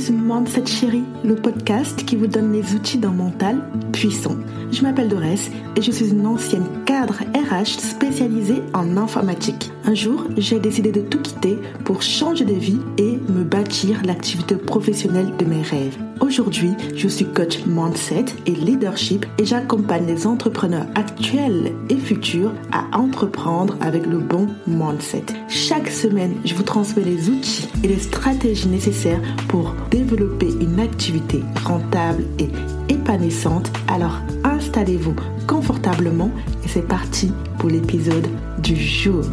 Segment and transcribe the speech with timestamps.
[0.00, 3.60] sur Mindset Chérie, le podcast qui vous donne les outils d'un mental
[3.92, 4.36] puissant.
[4.72, 9.70] Je m'appelle Dorès et je suis une ancienne cadre RH spécialisée en informatique.
[9.84, 14.54] Un jour, j'ai décidé de tout quitter pour changer de vie et me bâtir l'activité
[14.54, 15.98] professionnelle de mes rêves.
[16.20, 22.96] Aujourd'hui, je suis coach mindset et leadership et j'accompagne les entrepreneurs actuels et futurs à
[22.96, 25.24] entreprendre avec le bon mindset.
[25.48, 31.42] Chaque semaine, je vous transmets les outils et les stratégies nécessaires pour développer une activité
[31.64, 32.48] rentable et
[32.92, 33.70] épanouissante.
[33.88, 36.30] Alors installez-vous confortablement
[36.64, 38.28] et c'est parti pour l'épisode
[38.62, 39.24] du jour.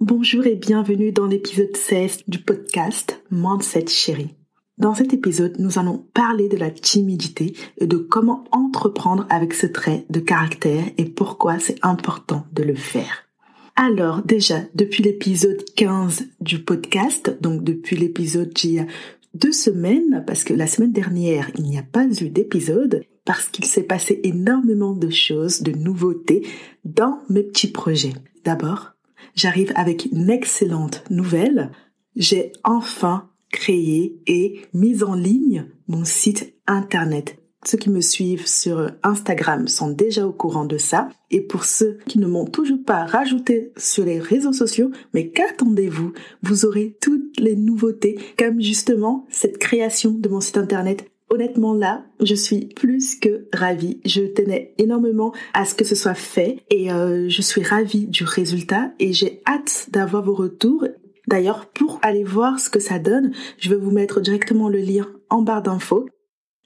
[0.00, 4.34] Bonjour et bienvenue dans l'épisode 16 du podcast Mindset Chérie.
[4.78, 9.66] Dans cet épisode, nous allons parler de la timidité et de comment entreprendre avec ce
[9.66, 13.28] trait de caractère et pourquoi c'est important de le faire.
[13.74, 18.86] Alors déjà, depuis l'épisode 15 du podcast, donc depuis l'épisode d'il y a
[19.34, 23.64] deux semaines, parce que la semaine dernière, il n'y a pas eu d'épisode, parce qu'il
[23.64, 26.46] s'est passé énormément de choses, de nouveautés
[26.84, 28.12] dans mes petits projets.
[28.44, 28.92] D'abord,
[29.34, 31.70] j'arrive avec une excellente nouvelle.
[32.14, 37.41] J'ai enfin créé et mis en ligne mon site internet.
[37.64, 41.08] Ceux qui me suivent sur Instagram sont déjà au courant de ça.
[41.30, 46.12] Et pour ceux qui ne m'ont toujours pas rajouté sur les réseaux sociaux, mais qu'attendez-vous?
[46.42, 51.08] Vous aurez toutes les nouveautés, comme justement cette création de mon site internet.
[51.30, 54.00] Honnêtement là, je suis plus que ravie.
[54.04, 58.24] Je tenais énormément à ce que ce soit fait et euh, je suis ravie du
[58.24, 60.84] résultat et j'ai hâte d'avoir vos retours
[61.28, 65.06] D'ailleurs, pour aller voir ce que ça donne, je vais vous mettre directement le lien
[65.30, 66.06] en barre d'infos.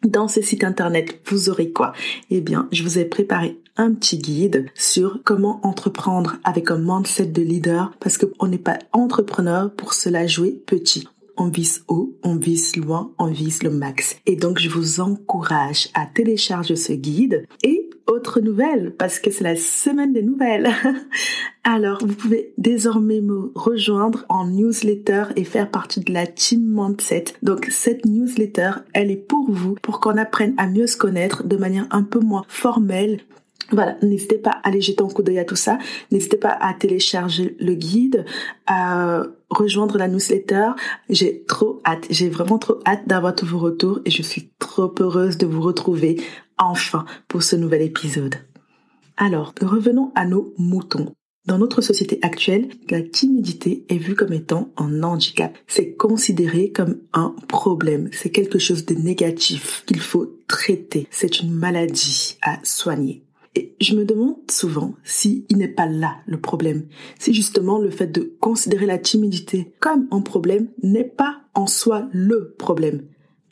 [0.04, 1.92] Dans ce site internet, vous aurez quoi?
[2.30, 7.26] Eh bien, je vous ai préparé un petit guide sur comment entreprendre avec un mindset
[7.26, 11.08] de leader parce qu'on n'est pas entrepreneur pour cela jouer petit.
[11.38, 14.16] On vise haut, on vise loin, on vise le max.
[14.26, 19.44] Et donc, je vous encourage à télécharger ce guide et autre nouvelle, parce que c'est
[19.44, 20.68] la semaine des nouvelles.
[21.64, 27.24] Alors, vous pouvez désormais me rejoindre en newsletter et faire partie de la team Mindset.
[27.42, 31.56] Donc, cette newsletter, elle est pour vous, pour qu'on apprenne à mieux se connaître de
[31.56, 33.20] manière un peu moins formelle,
[33.72, 35.78] voilà, n'hésitez pas à aller jeter un coup d'œil à tout ça.
[36.12, 38.24] N'hésitez pas à télécharger le guide,
[38.66, 40.70] à rejoindre la newsletter.
[41.08, 44.94] J'ai trop hâte, j'ai vraiment trop hâte d'avoir tous vos retours et je suis trop
[45.00, 46.20] heureuse de vous retrouver
[46.58, 48.36] enfin pour ce nouvel épisode.
[49.16, 51.12] Alors, revenons à nos moutons.
[51.46, 55.56] Dans notre société actuelle, la timidité est vue comme étant un handicap.
[55.68, 58.08] C'est considéré comme un problème.
[58.12, 61.06] C'est quelque chose de négatif qu'il faut traiter.
[61.10, 63.25] C'est une maladie à soigner.
[63.56, 66.86] Et je me demande souvent si il n'est pas là le problème.
[67.18, 72.08] Si justement le fait de considérer la timidité comme un problème n'est pas en soi
[72.12, 73.02] le problème.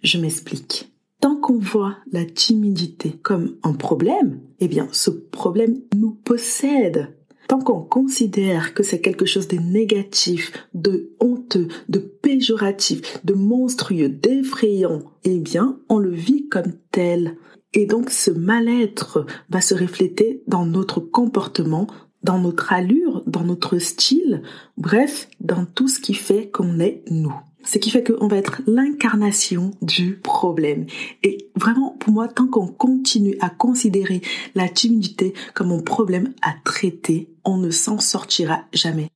[0.03, 0.92] Je m'explique.
[1.20, 7.16] Tant qu'on voit la timidité comme un problème, eh bien ce problème nous possède.
[7.48, 14.10] Tant qu'on considère que c'est quelque chose de négatif, de honteux, de péjoratif, de monstrueux,
[14.10, 17.38] d'effrayant, eh bien on le vit comme tel.
[17.75, 21.89] Et donc ce mal-être va se refléter dans notre comportement,
[22.23, 24.43] dans notre allure, dans notre style,
[24.79, 27.34] bref, dans tout ce qui fait qu'on est nous.
[27.65, 30.87] Ce qui fait qu'on va être l'incarnation du problème.
[31.23, 34.21] Et vraiment, pour moi, tant qu'on continue à considérer
[34.55, 39.09] la timidité comme un problème à traiter, on ne s'en sortira jamais.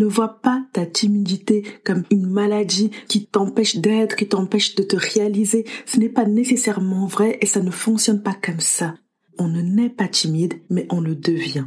[0.00, 4.96] Ne vois pas ta timidité comme une maladie qui t'empêche d'être, qui t'empêche de te
[4.96, 5.66] réaliser.
[5.84, 8.94] Ce n'est pas nécessairement vrai et ça ne fonctionne pas comme ça.
[9.38, 11.66] On ne naît pas timide, mais on le devient.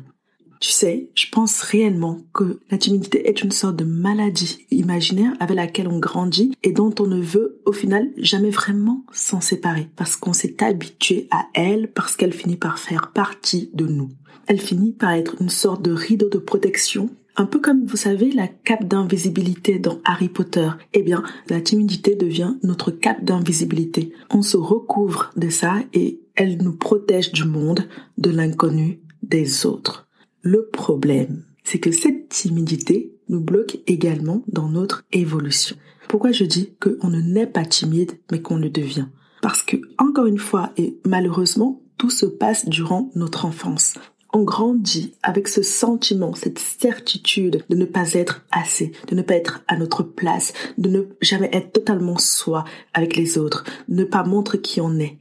[0.59, 5.55] Tu sais, je pense réellement que la timidité est une sorte de maladie imaginaire avec
[5.55, 10.15] laquelle on grandit et dont on ne veut au final jamais vraiment s'en séparer parce
[10.15, 14.09] qu'on s'est habitué à elle parce qu'elle finit par faire partie de nous.
[14.47, 18.31] Elle finit par être une sorte de rideau de protection un peu comme vous savez
[18.31, 20.69] la cape d'invisibilité dans Harry Potter.
[20.93, 24.13] Eh bien, la timidité devient notre cape d'invisibilité.
[24.29, 27.87] On se recouvre de ça et elle nous protège du monde,
[28.17, 30.07] de l'inconnu, des autres.
[30.41, 35.75] Le problème, c'est que cette timidité nous bloque également dans notre évolution.
[36.09, 39.07] Pourquoi je dis qu'on ne naît pas timide, mais qu'on le devient?
[39.41, 43.95] Parce que, encore une fois, et malheureusement, tout se passe durant notre enfance
[44.33, 49.35] on grandit avec ce sentiment, cette certitude de ne pas être assez, de ne pas
[49.35, 54.03] être à notre place, de ne jamais être totalement soi avec les autres, de ne
[54.03, 55.19] pas montrer qui on est.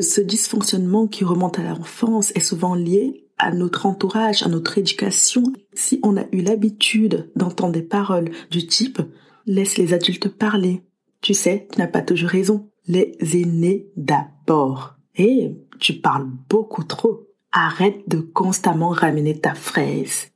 [0.00, 5.42] Ce dysfonctionnement qui remonte à l'enfance est souvent lié à notre entourage, à notre éducation.
[5.72, 9.00] Si on a eu l'habitude d'entendre des paroles du type
[9.46, 10.82] Laisse les adultes parler.
[11.22, 12.70] Tu sais, tu n'as pas toujours raison.
[12.86, 14.94] Les aînés d'abord.
[15.16, 17.29] Et tu parles beaucoup trop.
[17.52, 20.30] Arrête de constamment ramener ta fraise.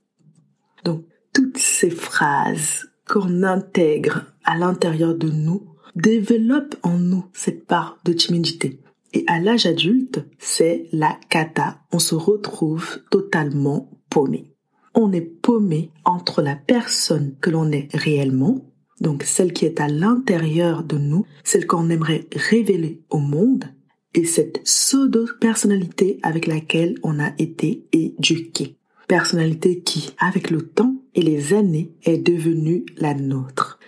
[0.85, 7.99] Donc, toutes ces phrases qu'on intègre à l'intérieur de nous développent en nous cette part
[8.05, 8.81] de timidité.
[9.13, 11.79] Et à l'âge adulte, c'est la cata.
[11.93, 14.53] On se retrouve totalement paumé.
[14.95, 18.61] On est paumé entre la personne que l'on est réellement,
[19.01, 23.65] donc celle qui est à l'intérieur de nous, celle qu'on aimerait révéler au monde,
[24.15, 28.77] et cette pseudo-personnalité avec laquelle on a été éduqué.
[29.09, 33.79] Personnalité qui, avec le temps et les années, est devenue la nôtre.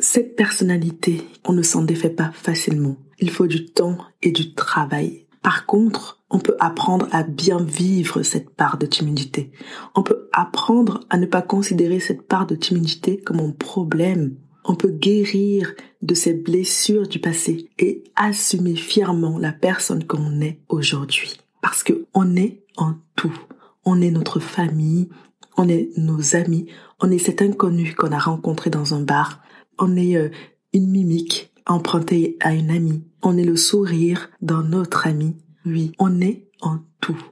[0.00, 2.96] Cette personnalité, on ne s'en défait pas facilement.
[3.20, 5.26] Il faut du temps et du travail.
[5.42, 9.52] Par contre, on peut apprendre à bien vivre cette part de timidité.
[9.94, 14.34] On peut apprendre à ne pas considérer cette part de timidité comme un problème.
[14.64, 20.60] On peut guérir de ces blessures du passé et assumer fièrement la personne qu'on est
[20.68, 21.38] aujourd'hui.
[21.60, 23.36] Parce que on est en tout.
[23.84, 25.08] On est notre famille,
[25.56, 26.66] on est nos amis,
[27.00, 29.42] on est cet inconnu qu'on a rencontré dans un bar,
[29.78, 30.30] on est euh,
[30.72, 35.36] une mimique empruntée à une amie, on est le sourire d'un autre ami.
[35.66, 37.22] Oui, on est en tout.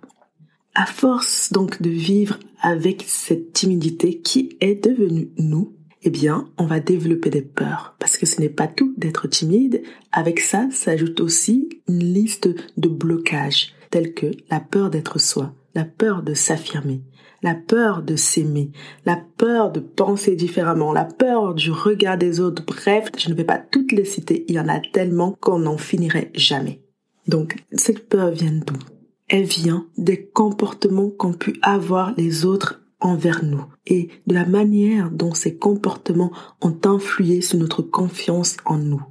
[0.75, 6.67] À force donc de vivre avec cette timidité qui est devenue nous, eh bien, on
[6.67, 7.95] va développer des peurs.
[7.99, 9.83] Parce que ce n'est pas tout d'être timide.
[10.11, 15.85] Avec ça, s'ajoute aussi une liste de blocages, tels que la peur d'être soi, la
[15.85, 17.03] peur de s'affirmer,
[17.43, 18.71] la peur de s'aimer,
[19.05, 22.65] la peur de penser différemment, la peur du regard des autres.
[22.65, 25.79] Bref, je ne vais pas toutes les citer, il y en a tellement qu'on n'en
[25.79, 26.83] finirait jamais.
[27.29, 28.75] Donc, cette peur vient d'où?
[29.29, 35.11] Elle vient des comportements qu'ont pu avoir les autres envers nous et de la manière
[35.11, 39.03] dont ces comportements ont influé sur notre confiance en nous.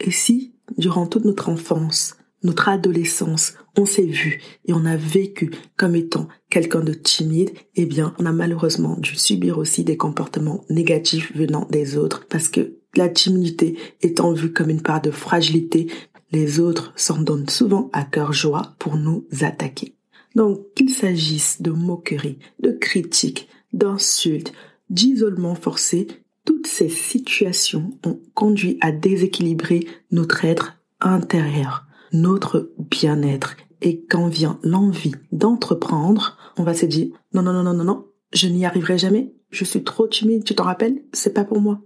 [0.00, 5.50] Et si, durant toute notre enfance, notre adolescence, on s'est vu et on a vécu
[5.76, 10.64] comme étant quelqu'un de timide, eh bien, on a malheureusement dû subir aussi des comportements
[10.70, 15.88] négatifs venant des autres parce que la timidité étant vue comme une part de fragilité,
[16.32, 19.94] les autres s'en donnent souvent à cœur joie pour nous attaquer.
[20.34, 24.52] Donc, qu'il s'agisse de moqueries, de critiques, d'insultes,
[24.88, 26.06] d'isolement forcé,
[26.44, 33.56] toutes ces situations ont conduit à déséquilibrer notre être intérieur notre bien-être.
[33.82, 38.06] Et quand vient l'envie d'entreprendre, on va se dire non, non, non, non, non, non,
[38.32, 39.32] je n'y arriverai jamais.
[39.50, 41.02] Je suis trop timide, tu t'en rappelles?
[41.12, 41.80] C'est pas pour moi.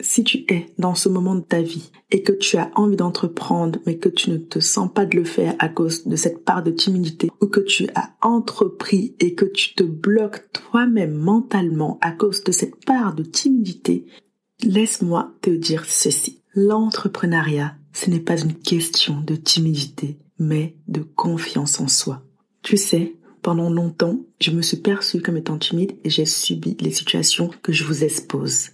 [0.00, 3.78] Si tu es dans ce moment de ta vie et que tu as envie d'entreprendre
[3.86, 6.62] mais que tu ne te sens pas de le faire à cause de cette part
[6.62, 12.10] de timidité ou que tu as entrepris et que tu te bloques toi-même mentalement à
[12.10, 14.06] cause de cette part de timidité,
[14.62, 16.42] laisse-moi te dire ceci.
[16.54, 22.22] L'entrepreneuriat, ce n'est pas une question de timidité, mais de confiance en soi.
[22.62, 26.90] Tu sais, pendant longtemps, je me suis perçue comme étant timide et j'ai subi les
[26.90, 28.70] situations que je vous expose.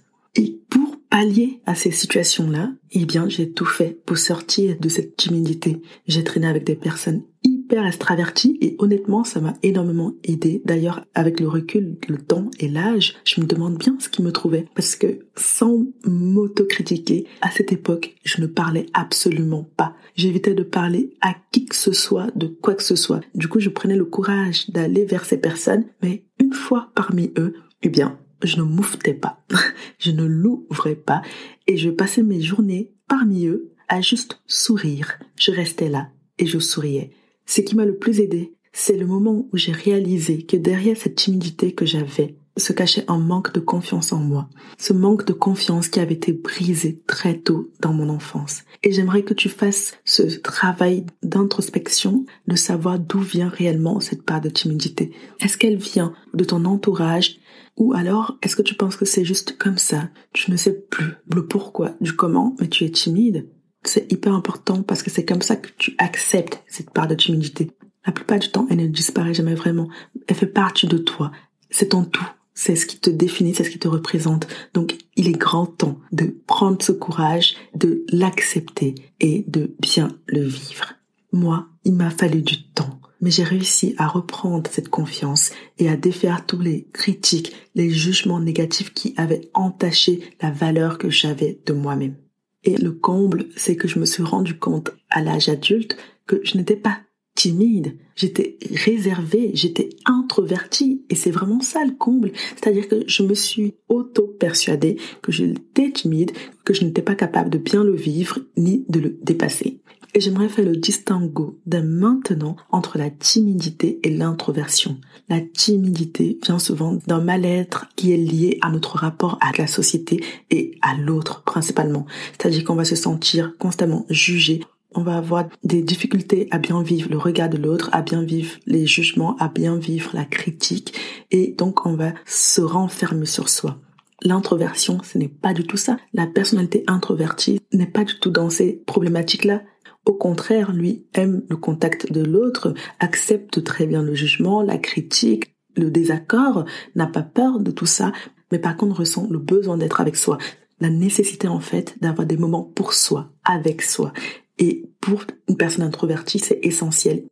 [1.11, 5.81] Pallier à ces situations-là, eh bien, j'ai tout fait pour sortir de cette timidité.
[6.07, 10.61] J'ai traîné avec des personnes hyper extraverties et honnêtement, ça m'a énormément aidé.
[10.63, 14.31] D'ailleurs, avec le recul, le temps et l'âge, je me demande bien ce qui me
[14.31, 19.95] trouvait parce que sans m'autocritiquer, à cette époque, je ne parlais absolument pas.
[20.15, 23.21] J'évitais de parler à qui que ce soit, de quoi que ce soit.
[23.35, 27.53] Du coup, je prenais le courage d'aller vers ces personnes, mais une fois parmi eux,
[27.83, 29.41] eh bien, je ne mouftais pas,
[29.99, 31.21] je ne l'ouvrais pas
[31.67, 35.19] et je passais mes journées parmi eux à juste sourire.
[35.35, 37.11] Je restais là et je souriais.
[37.45, 41.15] Ce qui m'a le plus aidé, c'est le moment où j'ai réalisé que derrière cette
[41.15, 44.49] timidité que j'avais se cachait un manque de confiance en moi.
[44.77, 48.63] Ce manque de confiance qui avait été brisé très tôt dans mon enfance.
[48.83, 54.41] Et j'aimerais que tu fasses ce travail d'introspection, de savoir d'où vient réellement cette part
[54.41, 55.11] de timidité.
[55.39, 57.37] Est-ce qu'elle vient de ton entourage?
[57.77, 60.09] Ou alors, est-ce que tu penses que c'est juste comme ça?
[60.33, 63.49] Tu ne sais plus le pourquoi, du comment, mais tu es timide.
[63.83, 67.71] C'est hyper important parce que c'est comme ça que tu acceptes cette part de timidité.
[68.05, 69.87] La plupart du temps, elle ne disparaît jamais vraiment.
[70.27, 71.31] Elle fait partie de toi.
[71.69, 72.27] C'est ton tout.
[72.53, 74.47] C'est ce qui te définit, c'est ce qui te représente.
[74.73, 80.43] Donc, il est grand temps de prendre ce courage, de l'accepter et de bien le
[80.43, 80.93] vivre.
[81.31, 85.95] Moi, il m'a fallu du temps mais j'ai réussi à reprendre cette confiance et à
[85.95, 91.73] défaire tous les critiques, les jugements négatifs qui avaient entaché la valeur que j'avais de
[91.73, 92.15] moi-même.
[92.63, 96.57] Et le comble, c'est que je me suis rendu compte à l'âge adulte que je
[96.57, 96.99] n'étais pas
[97.35, 102.31] timide, j'étais réservée, j'étais introvertie et c'est vraiment ça le comble.
[102.55, 106.31] C'est-à-dire que je me suis auto-persuadée que j'étais timide,
[106.65, 109.81] que je n'étais pas capable de bien le vivre ni de le dépasser.
[110.13, 114.97] Et j'aimerais faire le distinguo de maintenant entre la timidité et l'introversion.
[115.29, 120.21] La timidité vient souvent d'un mal-être qui est lié à notre rapport à la société
[120.49, 122.05] et à l'autre principalement.
[122.33, 124.59] C'est-à-dire qu'on va se sentir constamment jugé,
[124.93, 128.57] on va avoir des difficultés à bien vivre le regard de l'autre, à bien vivre
[128.65, 130.97] les jugements, à bien vivre la critique,
[131.31, 133.77] et donc on va se renfermer sur soi.
[134.23, 135.97] L'introversion, ce n'est pas du tout ça.
[136.13, 139.63] La personnalité introvertie n'est pas du tout dans ces problématiques-là.
[140.05, 145.55] Au contraire, lui aime le contact de l'autre, accepte très bien le jugement, la critique,
[145.75, 148.11] le désaccord, n'a pas peur de tout ça,
[148.51, 150.37] mais par contre ressent le besoin d'être avec soi,
[150.79, 154.11] la nécessité en fait d'avoir des moments pour soi, avec soi.
[154.61, 157.25] Et pour une personne introvertie, c'est essentiel.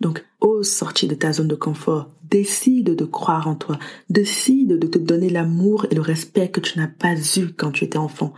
[0.00, 3.78] Donc, ose sortir de ta zone de confort, décide de croire en toi,
[4.10, 7.84] décide de te donner l'amour et le respect que tu n'as pas eu quand tu
[7.84, 8.34] étais enfant.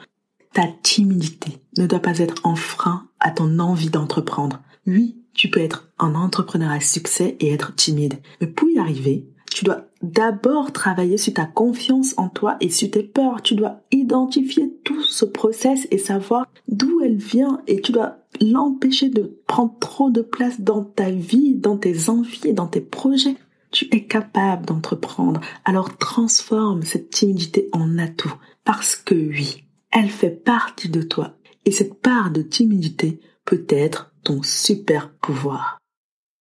[0.52, 4.62] Ta timidité ne doit pas être un frein à ton envie d'entreprendre.
[4.86, 8.20] Oui, tu peux être un entrepreneur à succès et être timide.
[8.42, 12.90] Mais pour y arriver, tu dois d'abord travailler sur ta confiance en toi et sur
[12.90, 13.40] tes peurs.
[13.40, 19.10] Tu dois identifier tout ce process et savoir d'où elle vient et tu dois l'empêcher
[19.10, 23.36] de prendre trop de place dans ta vie, dans tes envies et dans tes projets.
[23.70, 25.40] Tu es capable d'entreprendre.
[25.64, 28.34] Alors transforme cette timidité en atout.
[28.64, 31.36] Parce que oui, elle fait partie de toi.
[31.64, 35.78] Et cette part de timidité peut être ton super pouvoir.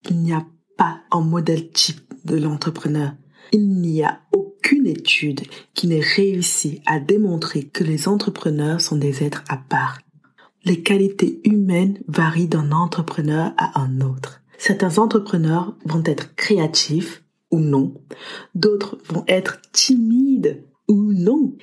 [0.09, 0.43] Il n'y a
[0.77, 3.13] pas un modèle type de l'entrepreneur.
[3.51, 5.41] Il n'y a aucune étude
[5.73, 9.99] qui n'ait réussi à démontrer que les entrepreneurs sont des êtres à part.
[10.65, 14.41] Les qualités humaines varient d'un entrepreneur à un autre.
[14.57, 17.93] Certains entrepreneurs vont être créatifs ou non.
[18.55, 21.53] D'autres vont être timides ou non.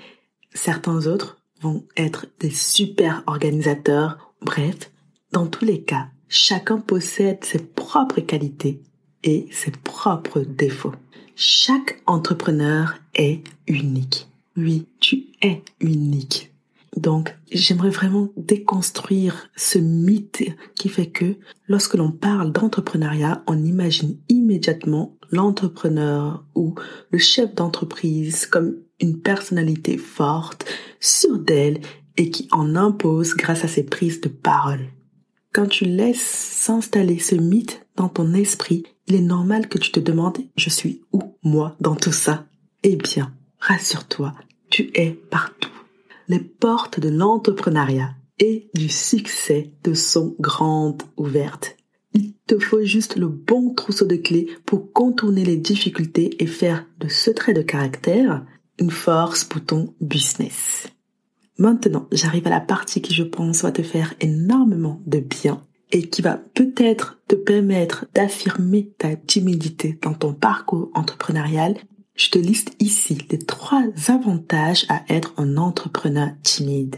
[0.53, 4.35] Certains autres vont être des super organisateurs.
[4.43, 4.91] Bref,
[5.33, 8.83] dans tous les cas, chacun possède ses propres qualités
[9.25, 10.95] et ses propres défauts.
[11.35, 14.29] Chaque entrepreneur est unique.
[14.57, 16.53] Oui, tu es unique.
[16.97, 21.37] Donc, j'aimerais vraiment déconstruire ce mythe qui fait que
[21.69, 26.75] lorsque l'on parle d'entrepreneuriat, on imagine immédiatement l'entrepreneur ou
[27.11, 30.67] le chef d'entreprise comme une personnalité forte,
[30.99, 31.81] sûre d'elle
[32.17, 34.89] et qui en impose grâce à ses prises de parole.
[35.53, 39.99] Quand tu laisses s'installer ce mythe dans ton esprit, il est normal que tu te
[39.99, 42.47] demandes je suis où moi dans tout ça?
[42.85, 44.35] Eh bien, rassure-toi,
[44.71, 45.73] tu es partout.
[46.29, 51.77] Les portes de l'entrepreneuriat et du succès te sont grandes ouvertes.
[52.15, 56.87] Il te faut juste le bon trousseau de clés pour contourner les difficultés et faire
[57.01, 58.45] de ce trait de caractère
[58.79, 60.87] une force pour ton business.
[61.59, 66.09] Maintenant, j'arrive à la partie qui je pense va te faire énormément de bien et
[66.09, 71.77] qui va peut-être te permettre d'affirmer ta timidité dans ton parcours entrepreneurial.
[72.15, 76.97] Je te liste ici les trois avantages à être un entrepreneur timide.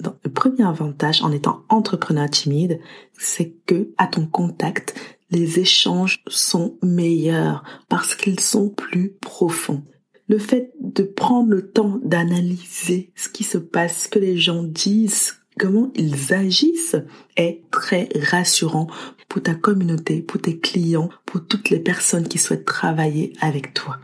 [0.00, 2.80] Donc, le premier avantage en étant entrepreneur timide,
[3.16, 4.94] c'est que à ton contact,
[5.30, 9.84] les échanges sont meilleurs parce qu'ils sont plus profonds
[10.32, 14.62] le fait de prendre le temps d'analyser ce qui se passe, ce que les gens
[14.62, 16.96] disent, comment ils agissent
[17.36, 18.88] est très rassurant
[19.28, 23.98] pour ta communauté, pour tes clients, pour toutes les personnes qui souhaitent travailler avec toi.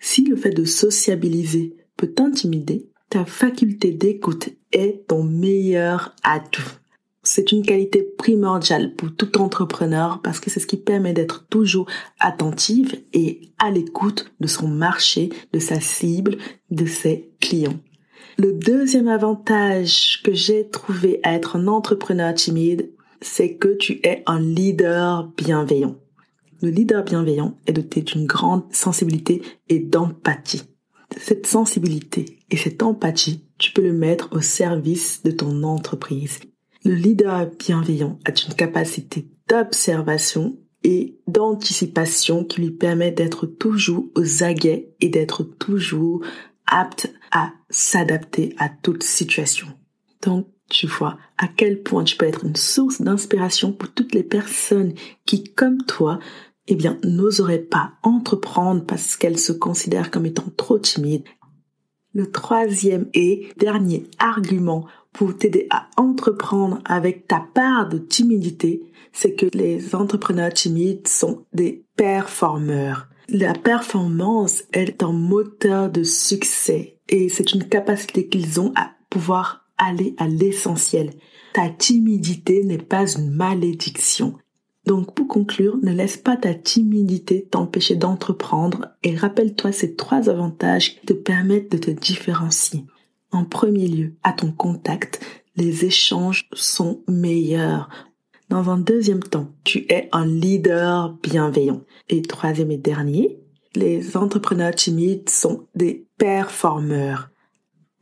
[0.00, 6.78] Si le fait de sociabiliser peut t'intimider, ta faculté d'écoute est ton meilleur atout.
[7.22, 11.86] C'est une qualité primordiale pour tout entrepreneur parce que c'est ce qui permet d'être toujours
[12.20, 16.36] attentive et à l'écoute de son marché, de sa cible,
[16.70, 17.80] de ses clients.
[18.36, 24.24] Le deuxième avantage que j'ai trouvé à être un entrepreneur timide, c'est que tu es
[24.26, 25.96] un leader bienveillant.
[26.60, 30.62] Le leader bienveillant est doté d'une grande sensibilité et d'empathie.
[31.16, 36.40] Cette sensibilité et cette empathie, tu peux le mettre au service de ton entreprise.
[36.84, 44.42] Le leader bienveillant a une capacité d'observation et d'anticipation qui lui permet d'être toujours aux
[44.42, 46.22] aguets et d'être toujours
[46.66, 49.66] apte à s'adapter à toute situation.
[50.22, 54.22] Donc, tu vois à quel point tu peux être une source d'inspiration pour toutes les
[54.22, 54.94] personnes
[55.26, 56.18] qui, comme toi,
[56.66, 61.24] eh bien, n'oseraient pas entreprendre parce qu'elles se considèrent comme étant trop timides.
[62.14, 69.34] Le troisième et dernier argument pour t'aider à entreprendre avec ta part de timidité, c'est
[69.34, 73.08] que les entrepreneurs timides sont des performeurs.
[73.28, 79.66] La performance est un moteur de succès et c'est une capacité qu'ils ont à pouvoir
[79.78, 81.10] aller à l'essentiel.
[81.54, 84.36] Ta timidité n'est pas une malédiction.
[84.86, 90.96] Donc pour conclure, ne laisse pas ta timidité t'empêcher d'entreprendre et rappelle-toi ces trois avantages
[90.96, 92.84] qui te permettent de te différencier.
[93.32, 95.24] En premier lieu, à ton contact,
[95.56, 97.88] les échanges sont meilleurs.
[98.50, 101.80] Dans un deuxième temps, tu es un leader bienveillant.
[102.08, 103.38] Et troisième et dernier,
[103.74, 107.30] les entrepreneurs timides sont des performeurs.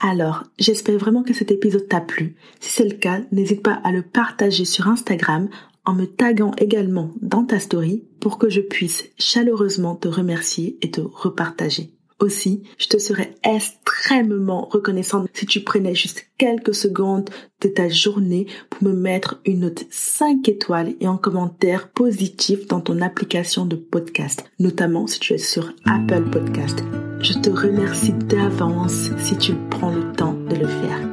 [0.00, 2.37] Alors, j'espère vraiment que cet épisode t'a plu.
[2.61, 5.49] Si c'est le cas, n'hésite pas à le partager sur Instagram
[5.85, 10.90] en me taguant également dans ta story pour que je puisse chaleureusement te remercier et
[10.90, 11.92] te repartager.
[12.23, 17.29] Aussi, je te serais extrêmement reconnaissante si tu prenais juste quelques secondes
[17.61, 22.81] de ta journée pour me mettre une note 5 étoiles et un commentaire positif dans
[22.81, 26.85] ton application de podcast, notamment si tu es sur Apple Podcast.
[27.19, 31.09] Je te remercie d'avance si tu prends le temps de le faire.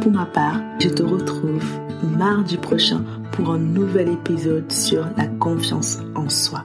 [0.00, 1.62] Pour ma part, je te retrouve
[2.16, 6.64] mardi prochain pour un nouvel épisode sur la confiance en soi.